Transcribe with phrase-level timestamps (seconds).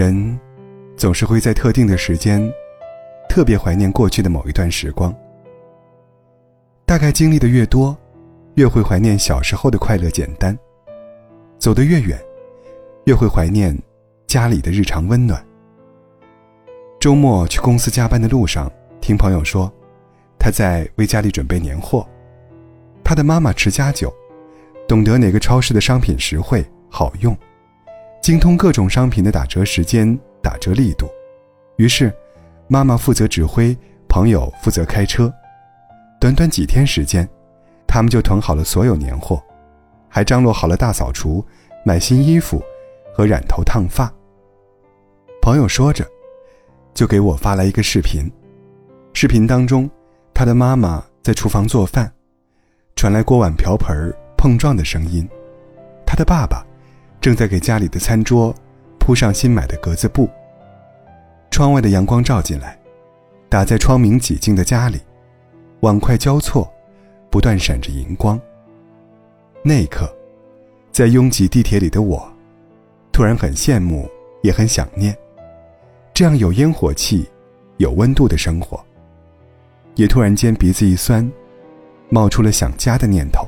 [0.00, 0.40] 人
[0.96, 2.50] 总是会在特定的时间，
[3.28, 5.14] 特别怀念过去的某一段时光。
[6.86, 7.94] 大概经历的越多，
[8.54, 10.56] 越会怀念小时候的快乐简单；
[11.58, 12.18] 走得越远，
[13.04, 13.78] 越会怀念
[14.26, 15.46] 家里的日常温暖。
[16.98, 19.70] 周末去公司加班的路上，听朋友说，
[20.38, 22.08] 他在为家里准备年货。
[23.04, 24.10] 他的妈妈持家久，
[24.88, 27.36] 懂得哪个超市的商品实惠好用。
[28.20, 31.08] 精通各种商品的打折时间、打折力度，
[31.76, 32.12] 于是，
[32.68, 33.76] 妈妈负责指挥，
[34.08, 35.32] 朋友负责开车。
[36.20, 37.26] 短短几天时间，
[37.86, 39.42] 他们就囤好了所有年货，
[40.06, 41.42] 还张罗好了大扫除、
[41.82, 42.62] 买新衣服
[43.14, 44.12] 和染头烫发。
[45.40, 46.06] 朋友说着，
[46.92, 48.30] 就给我发来一个视频。
[49.14, 49.90] 视频当中，
[50.34, 52.12] 他的妈妈在厨房做饭，
[52.96, 55.26] 传来锅碗瓢盆碰撞的声音。
[56.06, 56.66] 他的爸爸。
[57.20, 58.54] 正在给家里的餐桌
[58.98, 60.28] 铺上新买的格子布。
[61.50, 62.78] 窗外的阳光照进来，
[63.48, 65.00] 打在窗明几净的家里，
[65.80, 66.72] 碗筷交错，
[67.28, 68.40] 不断闪着银光。
[69.62, 70.10] 那一刻，
[70.90, 72.26] 在拥挤地铁里的我，
[73.12, 74.08] 突然很羡慕，
[74.42, 75.14] 也很想念，
[76.14, 77.28] 这样有烟火气、
[77.76, 78.82] 有温度的生活。
[79.96, 81.30] 也突然间鼻子一酸，
[82.08, 83.46] 冒出了想家的念头。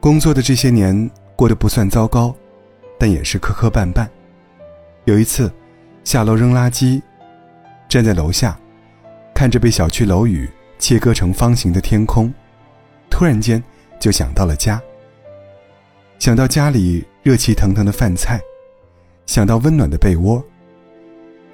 [0.00, 1.08] 工作的这些年。
[1.38, 2.34] 过得不算糟糕，
[2.98, 4.08] 但也是磕磕绊绊。
[5.04, 5.48] 有一次，
[6.02, 7.00] 下楼扔垃圾，
[7.88, 8.58] 站在楼下，
[9.32, 12.34] 看着被小区楼宇切割成方形的天空，
[13.08, 13.62] 突然间
[14.00, 14.82] 就想到了家。
[16.18, 18.40] 想到家里热气腾腾的饭菜，
[19.24, 20.42] 想到温暖的被窝，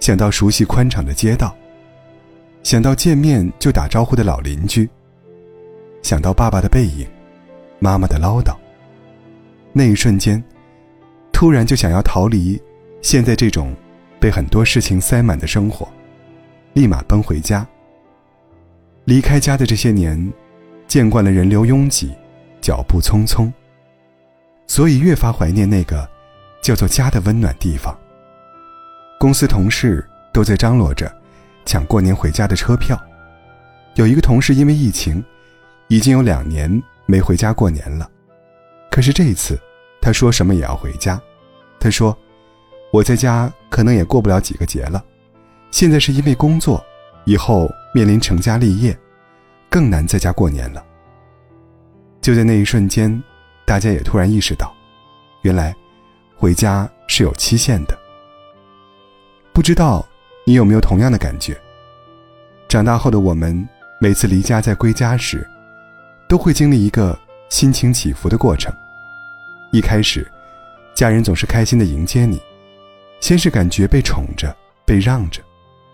[0.00, 1.54] 想到熟悉宽敞的街道，
[2.62, 4.88] 想到见面就打招呼的老邻居，
[6.00, 7.06] 想到爸爸的背影，
[7.80, 8.56] 妈妈的唠叨。
[9.76, 10.42] 那一瞬间，
[11.32, 12.62] 突然就想要逃离
[13.02, 13.74] 现在这种
[14.20, 15.88] 被很多事情塞满的生活，
[16.74, 17.66] 立马奔回家。
[19.04, 20.32] 离开家的这些年，
[20.86, 22.14] 见惯了人流拥挤，
[22.60, 23.52] 脚步匆匆，
[24.68, 26.08] 所以越发怀念那个
[26.62, 27.98] 叫做家的温暖地方。
[29.18, 31.12] 公司同事都在张罗着
[31.64, 32.96] 抢过年回家的车票，
[33.96, 35.22] 有一个同事因为疫情，
[35.88, 38.08] 已经有两年没回家过年了。
[38.90, 39.58] 可是这一次，
[40.04, 41.18] 他说什么也要回家。
[41.80, 42.14] 他说
[42.92, 45.02] ：“我在家可能也过不了几个节了，
[45.70, 46.84] 现在是因为工作，
[47.24, 48.94] 以后面临成家立业，
[49.70, 50.84] 更难在家过年了。”
[52.20, 53.22] 就在那一瞬间，
[53.64, 54.70] 大家也突然意识到，
[55.40, 55.74] 原来
[56.36, 57.98] 回家是有期限的。
[59.54, 60.06] 不知道
[60.44, 61.58] 你有没有同样的感觉？
[62.68, 63.66] 长大后的我们，
[64.02, 65.48] 每次离家再归家时，
[66.28, 68.70] 都会经历一个心情起伏的过程。
[69.74, 70.24] 一开始，
[70.94, 72.40] 家人总是开心的迎接你，
[73.18, 75.42] 先是感觉被宠着、被让着，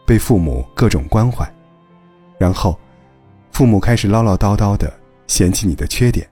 [0.06, 1.50] 被父母各种关怀，
[2.36, 2.78] 然后，
[3.52, 4.92] 父母开始唠唠叨叨的
[5.26, 6.28] 嫌弃你的缺点，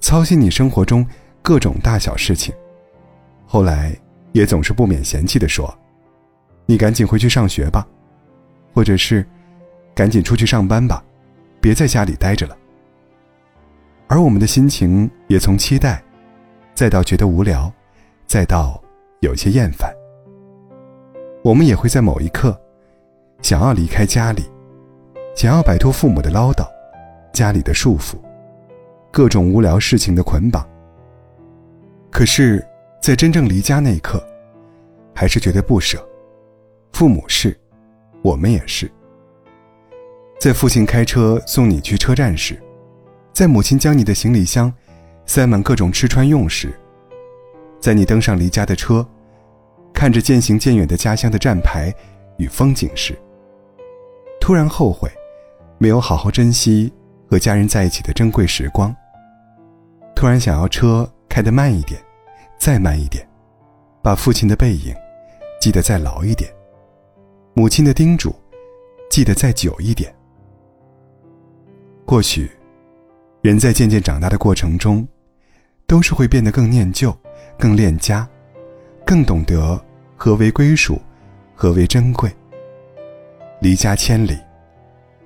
[0.00, 1.06] 操心你生活中
[1.42, 2.54] 各种大小事情，
[3.44, 3.94] 后来
[4.32, 5.78] 也总是不免嫌弃的说
[6.64, 7.86] ：“你赶紧回去上学吧，
[8.72, 9.22] 或者是，
[9.94, 11.04] 赶紧出去上班吧，
[11.60, 12.56] 别在家里待着了。”
[14.08, 16.02] 而我们的心情也从期待。
[16.78, 17.72] 再到觉得无聊，
[18.24, 18.80] 再到
[19.18, 19.92] 有些厌烦，
[21.42, 22.56] 我们也会在某一刻，
[23.42, 24.44] 想要离开家里，
[25.34, 26.64] 想要摆脱父母的唠叨，
[27.32, 28.14] 家里的束缚，
[29.10, 30.64] 各种无聊事情的捆绑。
[32.12, 32.64] 可是，
[33.02, 34.24] 在真正离家那一刻，
[35.12, 35.98] 还是觉得不舍。
[36.92, 37.58] 父母是，
[38.22, 38.88] 我们也是。
[40.38, 42.56] 在父亲开车送你去车站时，
[43.32, 44.72] 在母亲将你的行李箱。
[45.28, 46.72] 塞满各种吃穿用时，
[47.78, 49.06] 在你登上离家的车，
[49.92, 51.94] 看着渐行渐远的家乡的站牌
[52.38, 53.16] 与风景时，
[54.40, 55.10] 突然后悔，
[55.76, 56.90] 没有好好珍惜
[57.30, 58.92] 和家人在一起的珍贵时光。
[60.16, 62.02] 突然想要车开得慢一点，
[62.58, 63.28] 再慢一点，
[64.02, 64.94] 把父亲的背影
[65.60, 66.50] 记得再牢一点，
[67.52, 68.34] 母亲的叮嘱
[69.10, 70.10] 记得再久一点。
[72.06, 72.50] 或许，
[73.42, 75.06] 人在渐渐长大的过程中。
[75.88, 77.16] 都是会变得更念旧，
[77.58, 78.28] 更恋家，
[79.06, 79.82] 更懂得
[80.18, 81.00] 何为归属，
[81.54, 82.30] 何为珍贵。
[83.58, 84.38] 离家千里，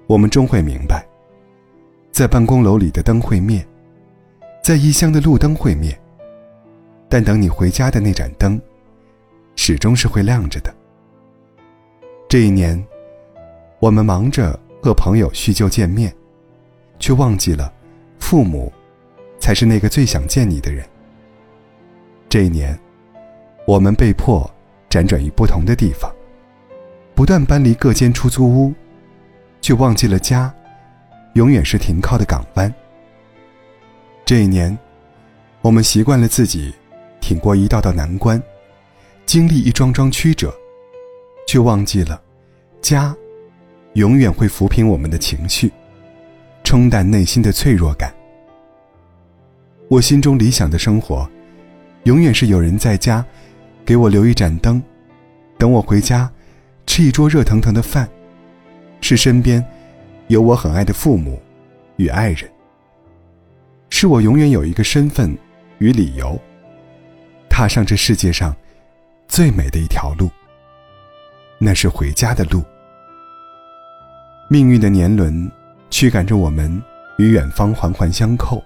[0.06, 1.04] 我们终会明白，
[2.12, 3.66] 在办公楼里的灯会灭，
[4.62, 6.00] 在异乡的路灯会灭，
[7.08, 8.58] 但等你回家的那盏灯，
[9.56, 10.72] 始终是会亮着的。
[12.28, 12.80] 这一年，
[13.80, 16.14] 我们忙着和朋友叙旧见面，
[17.00, 17.72] 却忘记了
[18.20, 18.72] 父母。
[19.42, 20.86] 才是那个最想见你的人。
[22.28, 22.78] 这一年，
[23.66, 24.48] 我们被迫
[24.88, 26.08] 辗转于不同的地方，
[27.12, 28.72] 不断搬离各间出租屋，
[29.60, 30.54] 却忘记了家，
[31.34, 32.72] 永远是停靠的港湾。
[34.24, 34.78] 这一年，
[35.60, 36.72] 我们习惯了自己
[37.20, 38.40] 挺过一道道难关，
[39.26, 40.54] 经历一桩桩曲折，
[41.48, 42.22] 却忘记了
[42.80, 43.12] 家
[43.94, 45.72] 永远会抚平我们的情绪，
[46.62, 48.14] 冲淡内心的脆弱感。
[49.92, 51.28] 我心中理想的生活，
[52.04, 53.22] 永远是有人在家，
[53.84, 54.82] 给我留一盏灯，
[55.58, 56.32] 等我回家，
[56.86, 58.08] 吃一桌热腾腾的饭，
[59.02, 59.62] 是身边
[60.28, 61.38] 有我很爱的父母
[61.96, 62.50] 与爱人，
[63.90, 65.36] 是我永远有一个身份
[65.76, 66.40] 与理由，
[67.50, 68.56] 踏上这世界上
[69.28, 70.30] 最美的一条路，
[71.58, 72.62] 那是回家的路。
[74.48, 75.52] 命运的年轮
[75.90, 76.82] 驱赶着我们
[77.18, 78.64] 与远方环环相扣。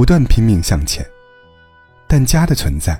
[0.00, 1.06] 不断拼命向前，
[2.08, 2.98] 但家的存在，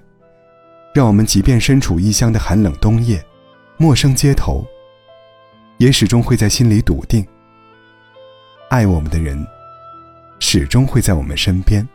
[0.94, 3.25] 让我们即便身处异乡的寒冷冬夜、
[3.79, 4.62] 陌生街头，
[5.79, 7.26] 也始终会在心里笃定：
[8.69, 9.43] 爱我们的人，
[10.41, 11.88] 始终会在我们身边。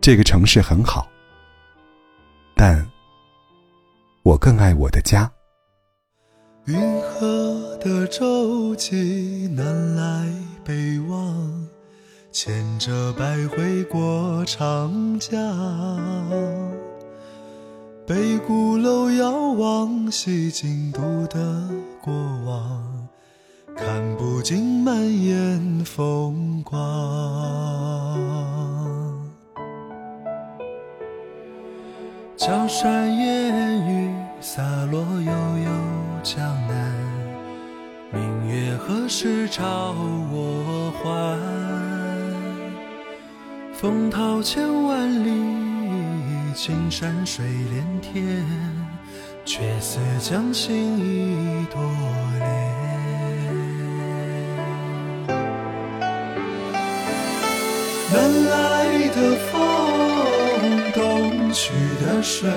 [0.00, 1.08] 这个城市很好，
[2.54, 2.88] 但
[4.22, 5.28] 我更爱我的家。
[6.66, 10.19] 云河的舟楫南来。
[12.42, 15.30] 牵着百回过长江，
[18.06, 21.68] 北鼓楼遥望西京都的
[22.00, 22.14] 过
[22.46, 22.82] 往，
[23.76, 26.78] 看不尽满眼风光。
[32.38, 35.70] 江山烟雨洒落悠悠
[36.22, 36.90] 江南，
[38.10, 39.94] 明月何时照
[40.32, 41.49] 我还？
[43.80, 45.30] 风涛千万里，
[46.54, 48.44] 青山水连天，
[49.46, 51.80] 却似将心一朵
[52.38, 52.44] 莲。
[58.12, 59.16] 南来的
[59.50, 59.58] 风，
[60.92, 61.72] 东去
[62.04, 62.50] 的水，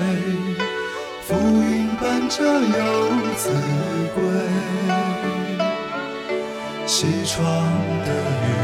[1.22, 3.50] 浮云伴着游子
[4.14, 4.22] 归。
[6.86, 7.42] 西窗
[8.04, 8.63] 的雨。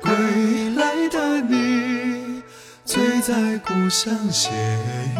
[0.00, 2.42] 归来的你，
[2.84, 4.50] 醉在故乡斜
[5.14, 5.19] 阳。